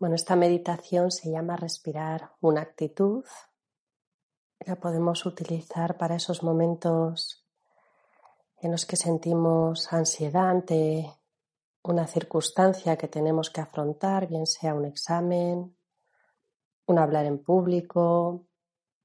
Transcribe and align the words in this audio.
Bueno, 0.00 0.14
esta 0.14 0.34
meditación 0.34 1.10
se 1.10 1.30
llama 1.30 1.58
respirar 1.58 2.30
una 2.40 2.62
actitud. 2.62 3.22
La 4.60 4.76
podemos 4.76 5.26
utilizar 5.26 5.98
para 5.98 6.16
esos 6.16 6.42
momentos 6.42 7.46
en 8.62 8.70
los 8.70 8.86
que 8.86 8.96
sentimos 8.96 9.92
ansiedad 9.92 10.48
ante 10.48 11.12
una 11.82 12.06
circunstancia 12.06 12.96
que 12.96 13.08
tenemos 13.08 13.50
que 13.50 13.60
afrontar, 13.60 14.26
bien 14.26 14.46
sea 14.46 14.74
un 14.74 14.86
examen, 14.86 15.76
un 16.86 16.98
hablar 16.98 17.26
en 17.26 17.36
público, 17.36 18.46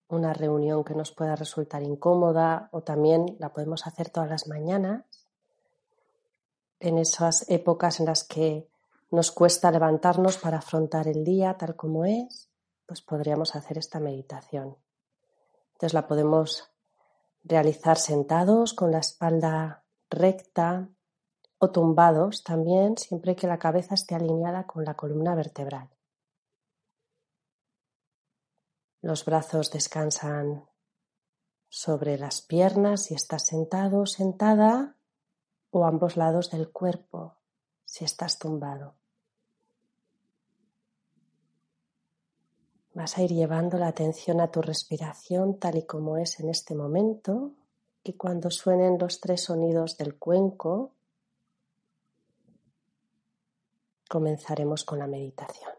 una 0.08 0.34
reunión 0.34 0.86
que 0.86 0.96
nos 0.96 1.12
pueda 1.12 1.36
resultar 1.36 1.84
incómoda 1.84 2.70
o 2.72 2.84
también 2.84 3.36
la 3.38 3.52
podemos 3.52 3.86
hacer 3.86 4.12
todas 4.12 4.30
las 4.30 4.48
mañanas 4.48 5.04
en 6.80 6.98
esas 7.00 7.50
épocas 7.50 8.00
en 8.00 8.05
las 8.05 8.24
que 8.24 8.70
nos 9.12 9.32
cuesta 9.32 9.72
levantarnos 9.72 10.38
para 10.38 10.58
afrontar 10.58 11.08
el 11.08 11.23
día 11.23 11.58
tal 11.58 11.76
como 11.76 12.05
es, 12.05 12.50
pues 12.86 13.02
podríamos 13.02 13.55
hacer 13.55 13.77
esta 13.77 13.99
meditación. 13.99 14.77
Entonces 15.74 15.93
la 15.93 16.07
podemos 16.07 16.71
realizar 17.43 17.98
sentados 17.98 18.74
con 18.74 18.91
la 18.91 18.99
espalda 18.99 19.85
recta 20.10 20.90
o 21.57 21.71
tumbados 21.71 22.43
también, 22.43 22.98
siempre 22.98 23.35
que 23.35 23.48
la 23.48 23.60
cabeza 23.60 23.96
esté 23.96 24.15
alineada 24.15 24.65
con 24.65 24.84
la 24.84 24.96
columna 24.96 25.35
vertebral. 25.35 25.90
Los 29.02 29.24
brazos 29.24 29.71
descansan 29.71 30.68
sobre 31.70 32.18
las 32.18 32.41
piernas 32.41 33.04
si 33.05 33.13
estás 33.13 33.46
sentado 33.46 34.05
sentada 34.05 34.98
o 35.70 35.85
ambos 35.85 36.18
lados 36.18 36.49
del 36.49 36.71
cuerpo 36.71 37.37
si 37.96 38.04
estás 38.04 38.38
tumbado. 38.38 38.93
Vas 42.93 43.18
a 43.18 43.21
ir 43.21 43.32
llevando 43.32 43.77
la 43.77 43.87
atención 43.87 44.41
a 44.41 44.52
tu 44.52 44.62
respiración 44.62 45.60
tal 45.60 45.77
y 45.77 45.85
como 45.85 46.18
es 46.18 46.41
en 46.41 46.49
este 46.49 46.76
momento 46.76 47.54
y 48.04 48.12
cuando 48.18 48.52
suenen 48.52 48.98
los 48.99 49.21
tres 49.21 49.43
sonidos 49.43 49.96
del 49.96 50.20
cuenco, 50.20 50.91
comenzaremos 54.09 54.84
con 54.84 54.99
la 54.99 55.07
meditación. 55.07 55.71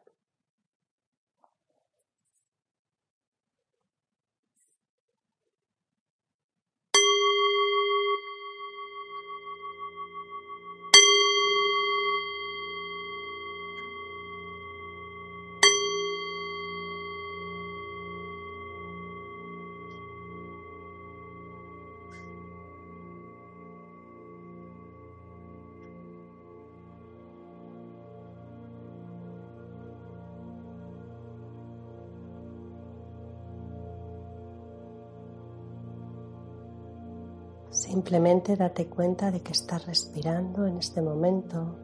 Simplemente 37.76 38.56
date 38.56 38.86
cuenta 38.88 39.30
de 39.30 39.42
que 39.42 39.52
estás 39.52 39.84
respirando 39.84 40.66
en 40.66 40.78
este 40.78 41.02
momento, 41.02 41.76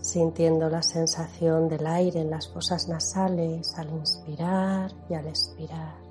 sintiendo 0.00 0.70
la 0.70 0.80
sensación 0.80 1.68
del 1.68 1.88
aire 1.88 2.20
en 2.20 2.30
las 2.30 2.48
fosas 2.52 2.88
nasales 2.88 3.76
al 3.76 3.90
inspirar 3.90 4.92
y 5.10 5.14
al 5.14 5.26
expirar. 5.26 6.03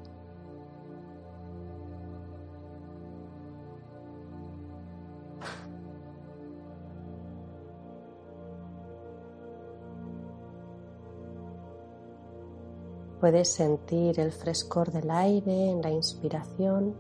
Puedes 13.23 13.53
sentir 13.53 14.19
el 14.19 14.33
frescor 14.33 14.91
del 14.91 15.09
aire 15.09 15.69
en 15.69 15.81
la 15.81 15.89
inspiración 15.89 16.93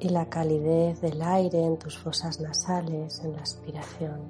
y 0.00 0.08
la 0.08 0.30
calidez 0.30 0.98
del 1.02 1.20
aire 1.20 1.62
en 1.62 1.78
tus 1.78 1.98
fosas 1.98 2.40
nasales 2.40 3.22
en 3.22 3.32
la 3.32 3.40
expiración. 3.40 4.20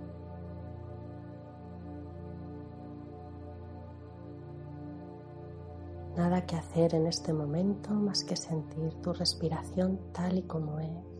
Nada 6.16 6.44
que 6.44 6.56
hacer 6.56 6.96
en 6.96 7.06
este 7.06 7.32
momento 7.32 7.90
más 7.90 8.24
que 8.24 8.34
sentir 8.34 8.94
tu 8.94 9.12
respiración 9.12 9.96
tal 10.10 10.38
y 10.38 10.42
como 10.42 10.80
es. 10.80 11.17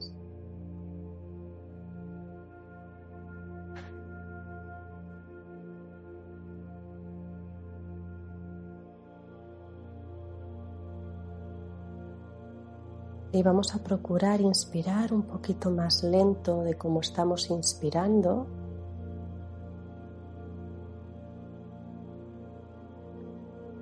Y 13.33 13.43
vamos 13.43 13.75
a 13.75 13.83
procurar 13.83 14.41
inspirar 14.41 15.13
un 15.13 15.23
poquito 15.23 15.71
más 15.71 16.03
lento 16.03 16.63
de 16.63 16.75
cómo 16.75 17.01
estamos 17.01 17.51
inspirando. 17.51 18.47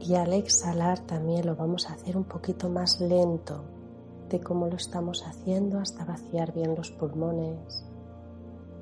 Y 0.00 0.14
al 0.14 0.32
exhalar 0.32 1.00
también 1.00 1.46
lo 1.46 1.54
vamos 1.54 1.88
a 1.88 1.94
hacer 1.94 2.16
un 2.16 2.24
poquito 2.24 2.68
más 2.68 3.00
lento 3.00 3.64
de 4.28 4.40
cómo 4.40 4.66
lo 4.66 4.76
estamos 4.76 5.24
haciendo 5.24 5.78
hasta 5.78 6.04
vaciar 6.04 6.52
bien 6.52 6.74
los 6.74 6.90
pulmones 6.90 7.84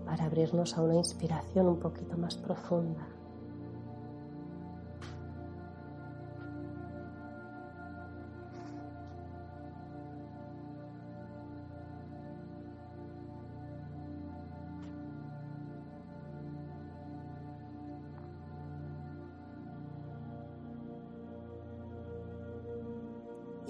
para 0.07 0.25
abrirnos 0.25 0.77
a 0.77 0.83
una 0.83 0.97
inspiración 0.97 1.67
un 1.67 1.79
poquito 1.79 2.17
más 2.17 2.37
profunda. 2.37 3.14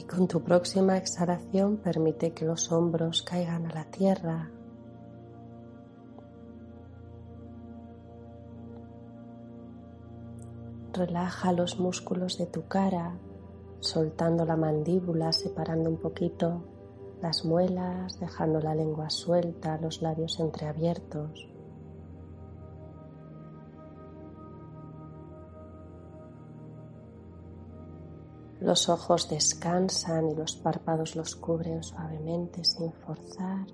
Con 0.08 0.28
tu 0.28 0.42
próxima 0.42 0.98
exhalación 0.98 1.78
permite 1.78 2.32
que 2.32 2.44
los 2.44 2.70
hombros 2.70 3.22
caigan 3.22 3.66
a 3.66 3.74
la 3.74 3.84
tierra. 3.84 4.50
Relaja 10.92 11.52
los 11.52 11.80
músculos 11.80 12.38
de 12.38 12.46
tu 12.46 12.68
cara, 12.68 13.16
soltando 13.80 14.44
la 14.44 14.56
mandíbula, 14.56 15.32
separando 15.32 15.90
un 15.90 15.96
poquito 15.96 16.62
las 17.22 17.44
muelas, 17.44 18.20
dejando 18.20 18.60
la 18.60 18.74
lengua 18.74 19.08
suelta, 19.08 19.78
los 19.78 20.02
labios 20.02 20.38
entreabiertos. 20.38 21.53
Los 28.64 28.88
ojos 28.88 29.28
descansan 29.28 30.30
y 30.30 30.34
los 30.34 30.56
párpados 30.56 31.16
los 31.16 31.36
cubren 31.36 31.82
suavemente 31.82 32.64
sin 32.64 32.90
forzar. 32.94 33.66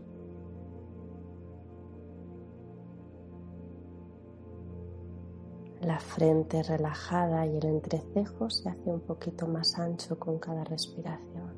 La 5.83 6.01
frente 6.01 6.65
relajada 6.65 7.47
y 7.47 7.57
el 7.57 7.67
entrecejo 7.67 8.51
se 8.51 8.69
hace 8.69 8.91
un 8.91 8.99
poquito 9.03 9.47
más 9.47 9.79
ancho 9.79 10.19
con 10.19 10.41
cada 10.41 10.65
respiración. 10.65 11.55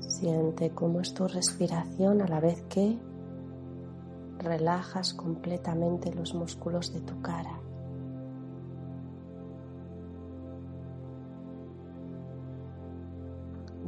Siente 0.00 0.72
cómo 0.72 1.00
es 1.00 1.14
tu 1.14 1.26
respiración 1.26 2.20
a 2.20 2.28
la 2.28 2.38
vez 2.38 2.60
que 2.68 2.98
relajas 4.40 5.14
completamente 5.14 6.12
los 6.12 6.34
músculos 6.34 6.92
de 6.92 7.00
tu 7.00 7.20
cara. 7.20 7.60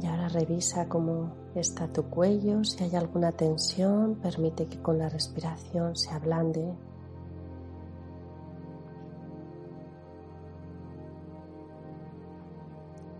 Y 0.01 0.05
ahora 0.05 0.27
revisa 0.27 0.87
cómo 0.89 1.33
está 1.55 1.87
tu 1.87 2.03
cuello, 2.03 2.63
si 2.63 2.83
hay 2.83 2.95
alguna 2.95 3.31
tensión, 3.31 4.15
permite 4.15 4.67
que 4.67 4.81
con 4.81 4.97
la 4.97 5.09
respiración 5.09 5.95
se 5.95 6.11
ablande. 6.11 6.73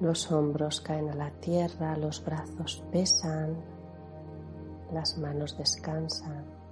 Los 0.01 0.29
hombros 0.31 0.81
caen 0.81 1.09
a 1.09 1.15
la 1.15 1.31
tierra, 1.31 1.95
los 1.95 2.21
brazos 2.25 2.83
pesan, 2.91 3.55
las 4.91 5.17
manos 5.17 5.57
descansan. 5.57 6.62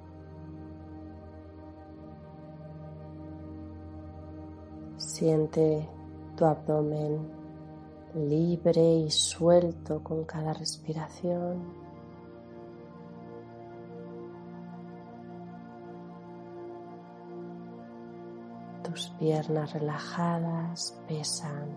Siente 5.21 5.87
tu 6.35 6.45
abdomen 6.45 7.19
libre 8.15 8.81
y 8.81 9.11
suelto 9.11 10.03
con 10.03 10.23
cada 10.23 10.51
respiración. 10.51 11.61
Tus 18.83 19.09
piernas 19.19 19.73
relajadas 19.73 20.99
pesan. 21.07 21.69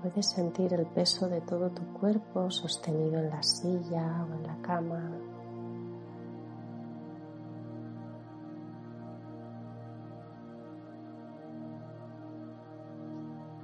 Puedes 0.00 0.30
sentir 0.30 0.72
el 0.72 0.86
peso 0.86 1.28
de 1.28 1.42
todo 1.42 1.68
tu 1.68 1.82
cuerpo 1.92 2.50
sostenido 2.50 3.18
en 3.18 3.28
la 3.28 3.42
silla 3.42 4.26
o 4.26 4.32
en 4.36 4.46
la 4.46 4.56
cama. 4.62 5.10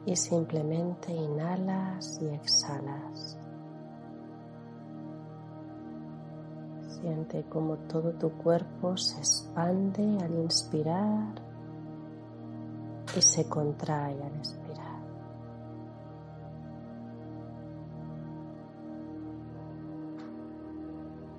Y 0.08 0.16
simplemente 0.16 1.12
inhalas 1.12 2.18
y 2.22 2.28
exhalas. 2.28 3.38
Siente 6.88 7.44
como 7.50 7.76
todo 7.76 8.12
tu 8.12 8.30
cuerpo 8.30 8.96
se 8.96 9.18
expande 9.18 10.18
al 10.24 10.34
inspirar 10.36 11.34
y 13.14 13.20
se 13.20 13.46
contrae 13.50 14.14
al 14.22 14.34
expirar. 14.38 15.02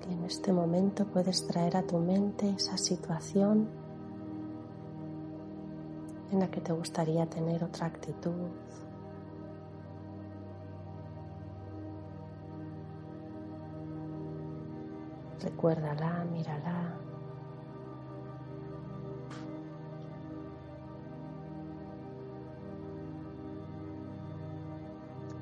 Y 0.08 0.12
en 0.12 0.24
este 0.26 0.52
momento 0.52 1.06
puedes 1.06 1.44
traer 1.48 1.76
a 1.76 1.82
tu 1.82 1.98
mente 1.98 2.48
esa 2.50 2.78
situación 2.78 3.68
en 6.30 6.40
la 6.40 6.48
que 6.48 6.60
te 6.60 6.72
gustaría 6.72 7.26
tener 7.26 7.64
otra 7.64 7.86
actitud. 7.86 8.50
Recuérdala, 15.42 16.24
mírala. 16.30 16.96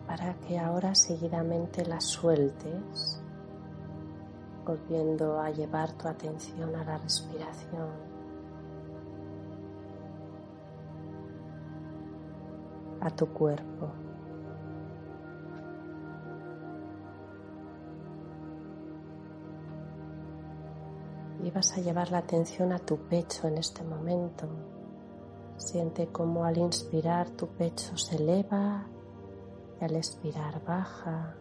Para 0.07 0.35
que 0.35 0.59
ahora 0.59 0.95
seguidamente 0.95 1.85
la 1.85 2.01
sueltes, 2.01 3.21
volviendo 4.65 5.41
a 5.41 5.51
llevar 5.51 5.93
tu 5.93 6.09
atención 6.09 6.75
a 6.75 6.85
la 6.85 6.97
respiración. 6.99 8.18
A 13.09 13.11
tu 13.11 13.27
cuerpo. 13.29 13.91
Y 21.43 21.51
vas 21.51 21.77
a 21.77 21.81
llevar 21.81 22.11
la 22.11 22.19
atención 22.19 22.73
a 22.73 22.79
tu 22.79 22.97
pecho 22.97 23.49
en 23.49 23.59
este 23.59 23.83
momento. 23.83 24.47
Siente 25.57 26.09
como 26.09 26.45
al 26.45 26.59
inspirar 26.59 27.31
tu 27.31 27.47
pecho 27.49 27.97
se 27.97 28.17
eleva 28.17 28.87
y 29.81 29.85
al 29.85 29.97
expirar 29.97 30.63
baja. 30.65 31.35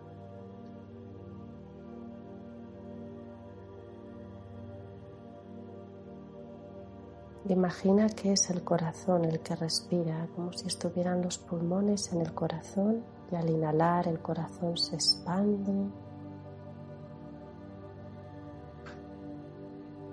Imagina 7.49 8.09
que 8.09 8.33
es 8.33 8.49
el 8.49 8.61
corazón 8.61 9.23
el 9.23 9.39
que 9.39 9.55
respira, 9.55 10.27
como 10.35 10.51
si 10.51 10.67
estuvieran 10.67 11.21
los 11.21 11.38
pulmones 11.38 12.11
en 12.11 12.19
el 12.19 12.33
corazón 12.33 13.05
y 13.31 13.35
al 13.35 13.49
inhalar 13.49 14.09
el 14.09 14.19
corazón 14.19 14.75
se 14.75 14.95
expande. 14.95 15.71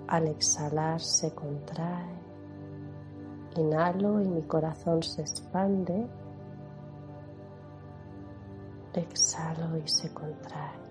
Al 0.07 0.27
exhalar 0.27 1.01
se 1.01 1.35
contrae. 1.35 2.15
Inhalo 3.57 4.21
y 4.21 4.29
mi 4.29 4.43
corazón 4.43 5.03
se 5.03 5.21
expande. 5.21 6.07
Exhalo 8.93 9.77
y 9.77 9.87
se 9.89 10.13
contrae. 10.13 10.84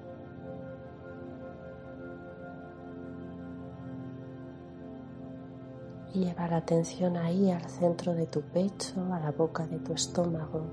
Y 6.15 6.21
lleva 6.21 6.47
la 6.47 6.59
atención 6.59 7.17
ahí 7.17 7.51
al 7.51 7.69
centro 7.69 8.15
de 8.15 8.27
tu 8.27 8.41
pecho, 8.41 9.13
a 9.13 9.19
la 9.19 9.33
boca 9.33 9.67
de 9.67 9.81
tu 9.81 9.93
estómago. 9.93 10.65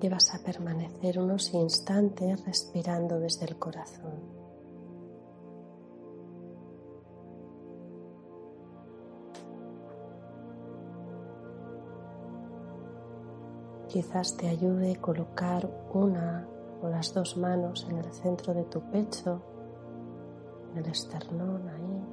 Y 0.00 0.08
vas 0.08 0.34
a 0.34 0.42
permanecer 0.42 1.18
unos 1.18 1.52
instantes 1.52 2.44
respirando 2.46 3.20
desde 3.20 3.44
el 3.44 3.58
corazón. 3.58 4.42
Quizás 13.88 14.36
te 14.38 14.48
ayude 14.48 14.94
a 14.94 15.00
colocar 15.00 15.70
una 15.92 16.48
o 16.82 16.88
las 16.88 17.14
dos 17.14 17.36
manos 17.36 17.86
en 17.88 17.98
el 17.98 18.12
centro 18.12 18.52
de 18.52 18.64
tu 18.64 18.80
pecho, 18.80 19.40
en 20.72 20.78
el 20.78 20.90
esternón 20.90 21.68
ahí. 21.68 22.04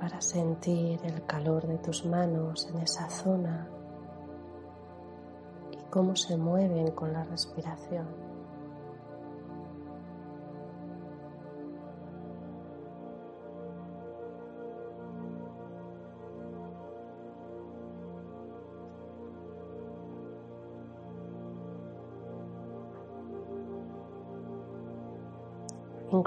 Para 0.00 0.20
sentir 0.22 0.98
el 1.04 1.26
calor 1.26 1.66
de 1.66 1.76
tus 1.78 2.06
manos 2.06 2.66
en 2.72 2.78
esa 2.78 3.10
zona 3.10 3.68
y 5.70 5.76
cómo 5.90 6.16
se 6.16 6.38
mueven 6.38 6.92
con 6.92 7.12
la 7.12 7.22
respiración. 7.24 8.29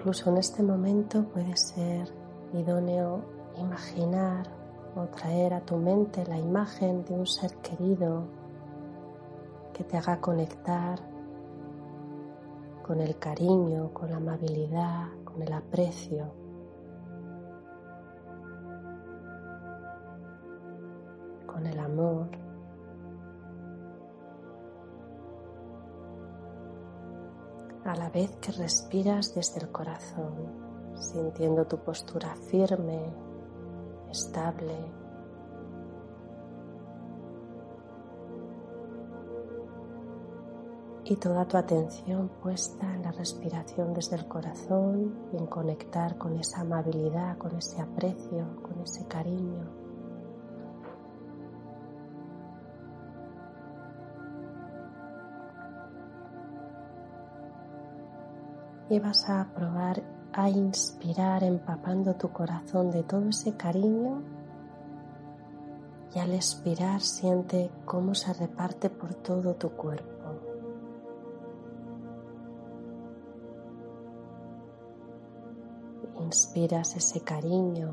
Incluso 0.03 0.31
en 0.31 0.37
este 0.37 0.61
momento 0.61 1.23
puede 1.23 1.55
ser 1.55 2.09
idóneo 2.51 3.23
imaginar 3.57 4.45
o 4.97 5.05
traer 5.05 5.53
a 5.53 5.61
tu 5.61 5.77
mente 5.77 6.25
la 6.25 6.37
imagen 6.37 7.05
de 7.05 7.13
un 7.13 7.25
ser 7.25 7.55
querido 7.61 8.25
que 9.73 9.85
te 9.85 9.95
haga 9.95 10.19
conectar 10.19 10.99
con 12.85 12.99
el 12.99 13.17
cariño, 13.17 13.93
con 13.93 14.09
la 14.09 14.17
amabilidad, 14.17 15.07
con 15.23 15.41
el 15.41 15.53
aprecio. 15.53 16.33
con 21.47 21.65
el 21.67 21.79
amor. 21.79 22.42
A 27.85 27.95
la 27.95 28.09
vez 28.09 28.35
que 28.37 28.51
respiras 28.51 29.35
desde 29.35 29.61
el 29.61 29.71
corazón, 29.71 30.93
sintiendo 30.95 31.65
tu 31.65 31.77
postura 31.77 32.35
firme, 32.49 33.13
estable. 34.09 35.03
y 41.05 41.17
toda 41.17 41.45
tu 41.45 41.57
atención 41.57 42.29
puesta 42.41 42.95
en 42.95 43.03
la 43.03 43.11
respiración 43.11 43.93
desde 43.93 44.15
el 44.15 44.25
corazón 44.25 45.13
y 45.33 45.37
en 45.37 45.47
conectar 45.47 46.17
con 46.17 46.39
esa 46.39 46.61
amabilidad, 46.61 47.37
con 47.37 47.55
ese 47.57 47.81
aprecio, 47.81 48.61
con 48.61 48.79
ese 48.81 49.05
cariño. 49.07 49.82
Y 58.89 58.99
vas 58.99 59.29
a 59.29 59.47
probar 59.55 60.03
a 60.33 60.49
inspirar 60.49 61.43
empapando 61.43 62.15
tu 62.15 62.31
corazón 62.31 62.91
de 62.91 63.03
todo 63.03 63.29
ese 63.29 63.55
cariño 63.55 64.21
y 66.15 66.19
al 66.19 66.33
expirar 66.33 67.01
siente 67.01 67.71
cómo 67.85 68.13
se 68.13 68.33
reparte 68.33 68.89
por 68.89 69.13
todo 69.15 69.55
tu 69.55 69.69
cuerpo. 69.71 70.09
Inspiras 76.19 76.95
ese 76.95 77.21
cariño, 77.21 77.91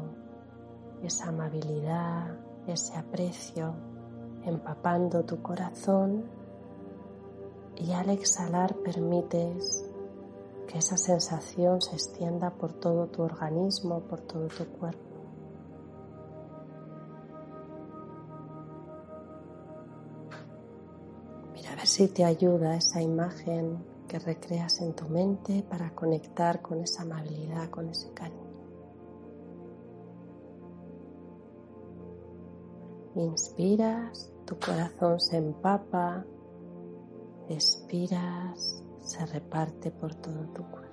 esa 1.02 1.28
amabilidad, 1.28 2.38
ese 2.66 2.97
aprecio, 2.97 3.75
empapando 4.44 5.25
tu 5.25 5.42
corazón 5.42 6.25
y 7.76 7.92
al 7.92 8.11
exhalar 8.11 8.75
permites 8.76 9.89
que 10.70 10.78
esa 10.78 10.96
sensación 10.96 11.82
se 11.82 11.96
extienda 11.96 12.50
por 12.50 12.72
todo 12.72 13.08
tu 13.08 13.22
organismo, 13.22 14.00
por 14.02 14.20
todo 14.20 14.46
tu 14.46 14.64
cuerpo. 14.66 15.00
Mira 21.52 21.72
a 21.72 21.76
ver 21.76 21.86
si 21.88 22.06
te 22.06 22.24
ayuda 22.24 22.76
esa 22.76 23.02
imagen 23.02 23.84
que 24.06 24.20
recreas 24.20 24.80
en 24.80 24.94
tu 24.94 25.08
mente 25.08 25.64
para 25.68 25.92
conectar 25.92 26.62
con 26.62 26.80
esa 26.80 27.02
amabilidad, 27.02 27.68
con 27.68 27.88
ese 27.88 28.12
cariño. 28.12 28.40
Inspiras, 33.16 34.32
tu 34.44 34.56
corazón 34.56 35.18
se 35.18 35.36
empapa, 35.36 36.24
expiras, 37.48 38.84
se 39.00 39.25
reparte 39.26 39.90
por 39.90 40.14
todo 40.14 40.47
tu 40.54 40.62
cuerpo. 40.64 40.90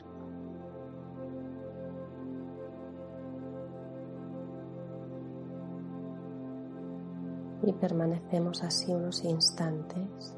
Y 7.64 7.74
permanecemos 7.74 8.64
así 8.64 8.94
unos 8.94 9.24
instantes 9.24 10.38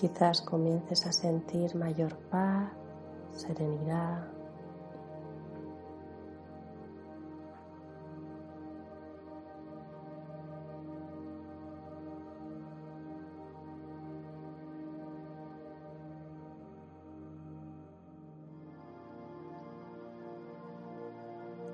Quizás 0.00 0.40
comiences 0.40 1.06
a 1.06 1.12
sentir 1.12 1.76
mayor 1.76 2.16
paz, 2.30 2.72
serenidad. 3.32 4.26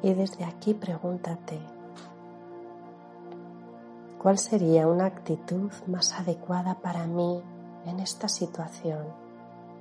Y 0.03 0.15
desde 0.15 0.45
aquí 0.45 0.75
pregúntate, 0.75 1.61
¿cuál 4.21 4.39
sería 4.39 4.89
una 4.89 5.07
actitud 5.07 5.71
más 5.87 6.13
adecuada 6.13 6.81
para 6.81 7.07
mí 7.07 7.41
en 7.87 8.01
esta 8.01 8.29
situación, 8.29 9.07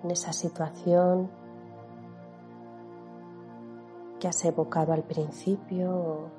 en 0.03 0.11
esa 0.11 0.31
situación 0.31 1.29
que 4.19 4.27
has 4.27 4.45
evocado 4.45 4.93
al 4.93 5.03
principio, 5.03 6.29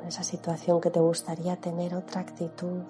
en 0.00 0.08
esa 0.08 0.24
situación 0.24 0.80
que 0.80 0.90
te 0.90 1.00
gustaría 1.00 1.56
tener 1.56 1.94
otra 1.94 2.22
actitud. 2.22 2.82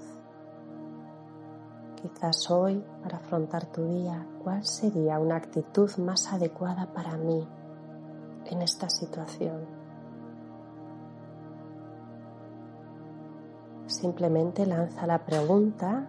Quizás 2.01 2.51
hoy, 2.51 2.83
para 3.03 3.19
afrontar 3.19 3.67
tu 3.67 3.85
día, 3.85 4.27
¿cuál 4.43 4.65
sería 4.65 5.19
una 5.19 5.37
actitud 5.37 5.91
más 5.97 6.33
adecuada 6.33 6.87
para 6.95 7.17
mí 7.17 7.47
en 8.47 8.63
esta 8.63 8.89
situación? 8.89 9.67
Simplemente 13.87 14.65
lanza 14.65 15.07
la 15.07 15.19
pregunta 15.27 16.09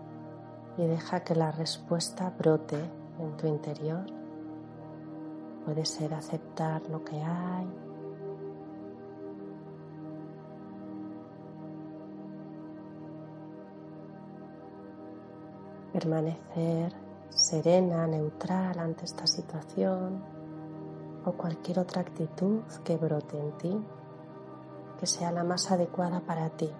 y 0.78 0.86
deja 0.86 1.22
que 1.22 1.36
la 1.36 1.52
respuesta 1.52 2.34
brote 2.38 2.80
en 3.20 3.38
tu 3.38 3.48
interior. 3.48 4.06
Puede 5.66 5.86
ser 5.86 6.14
aceptar 6.14 6.82
lo 6.90 7.04
que 7.04 7.22
hay. 7.22 7.68
Permanecer 15.94 16.94
serena, 17.30 18.08
neutral 18.08 18.80
ante 18.80 19.06
esta 19.06 19.28
situación 19.28 20.22
o 21.26 21.32
cualquier 21.34 21.80
otra 21.80 22.02
actitud 22.02 22.62
que 22.84 22.98
brote 22.98 23.40
en 23.40 23.52
ti, 23.58 23.86
que 25.00 25.06
sea 25.06 25.32
la 25.32 25.44
más 25.44 25.72
adecuada 25.72 26.22
para 26.22 26.50
ti. 26.50 26.72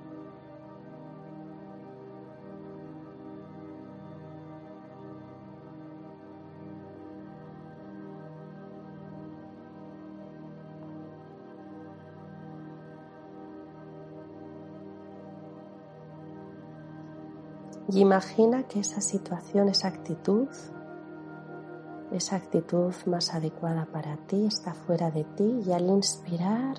Y 17.90 18.00
imagina 18.00 18.64
que 18.64 18.80
esa 18.80 19.02
situación, 19.02 19.70
esa 19.70 19.88
actitud, 19.88 20.48
esa 22.12 22.36
actitud 22.36 22.94
más 23.06 23.34
adecuada 23.34 23.86
para 23.86 24.18
ti 24.28 24.46
está 24.46 24.74
fuera 24.74 25.12
de 25.12 25.24
ti 25.24 25.62
y 25.66 25.72
al 25.72 25.90
inspirar 25.90 26.78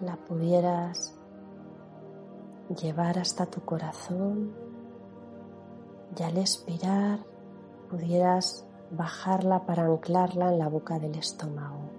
la 0.00 0.16
pudieras 0.16 1.14
llevar 2.80 3.18
hasta 3.18 3.46
tu 3.46 3.60
corazón 3.62 4.52
y 6.18 6.22
al 6.22 6.38
expirar 6.38 7.20
pudieras 7.90 8.66
bajarla 8.90 9.66
para 9.66 9.84
anclarla 9.84 10.52
en 10.52 10.58
la 10.58 10.68
boca 10.68 10.98
del 10.98 11.16
estómago. 11.16 11.90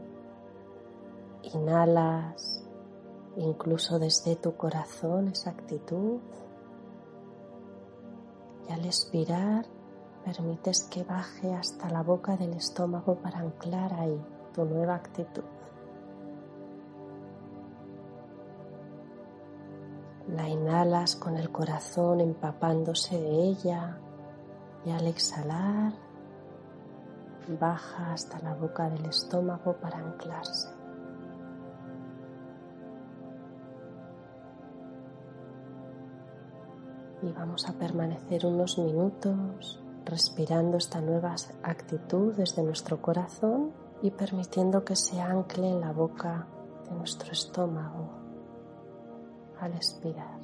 Inhalas 1.54 2.64
incluso 3.38 4.00
desde 4.00 4.36
tu 4.36 4.56
corazón 4.56 5.28
esa 5.28 5.50
actitud 5.50 6.20
y 8.68 8.72
al 8.72 8.86
expirar 8.86 9.66
permites 10.24 10.84
que 10.84 11.04
baje 11.04 11.54
hasta 11.54 11.90
la 11.90 12.02
boca 12.02 12.36
del 12.36 12.54
estómago 12.54 13.16
para 13.16 13.40
anclar 13.40 13.94
ahí 13.94 14.20
tu 14.54 14.66
nueva 14.66 14.96
actitud. 14.96 15.44
La 20.28 20.50
inhalas 20.50 21.16
con 21.16 21.38
el 21.38 21.52
corazón 21.52 22.20
empapándose 22.20 23.22
de 23.22 23.30
ella 23.30 24.00
y 24.84 24.92
al 24.92 25.06
exhalar 25.06 25.94
baja 27.60 28.14
hasta 28.14 28.40
la 28.40 28.56
boca 28.56 28.90
del 28.90 29.06
estómago 29.06 29.74
para 29.74 30.00
anclarse. 30.00 30.75
Y 37.26 37.32
vamos 37.32 37.68
a 37.68 37.74
permanecer 37.74 38.46
unos 38.46 38.78
minutos 38.78 39.82
respirando 40.06 40.78
esta 40.78 41.02
nueva 41.02 41.36
actitud 41.64 42.34
desde 42.36 42.62
nuestro 42.62 43.02
corazón 43.02 43.72
y 44.04 44.12
permitiendo 44.12 44.86
que 44.86 44.96
se 44.96 45.20
ancle 45.20 45.68
en 45.68 45.82
la 45.82 45.92
boca 45.92 46.48
de 46.88 46.96
nuestro 46.96 47.32
estómago 47.32 48.12
al 49.60 49.74
expirar. 49.74 50.35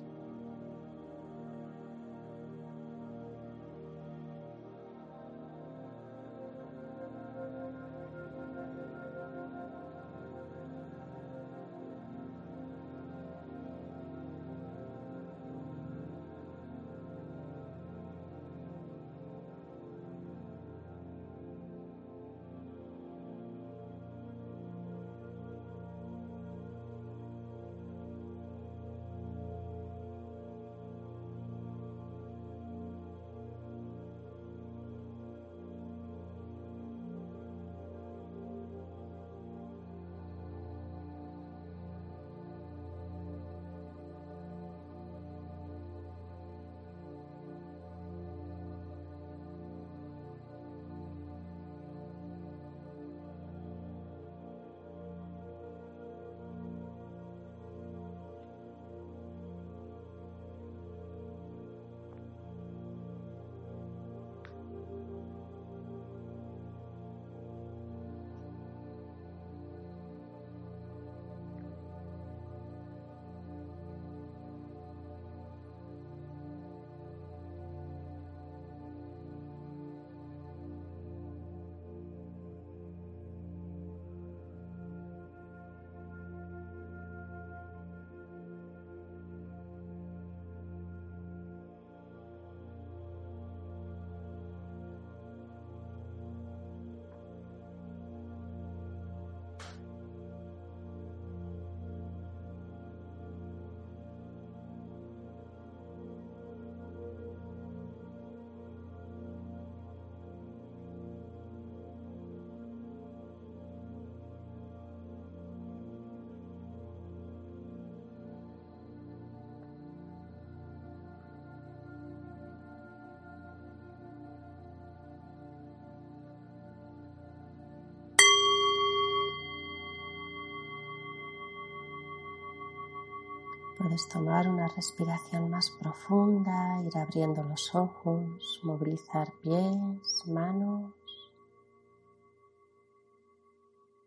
Puedes 133.92 134.08
tomar 134.08 134.48
una 134.48 134.70
respiración 134.70 135.50
más 135.50 135.70
profunda, 135.72 136.82
ir 136.82 136.98
abriendo 136.98 137.44
los 137.44 137.76
ojos, 137.76 138.62
movilizar 138.64 139.34
pies, 139.44 140.24
manos, 140.28 140.94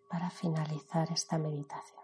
para 0.09 0.31
finalizar 0.31 1.13
esta 1.13 1.37
meditación. 1.37 2.04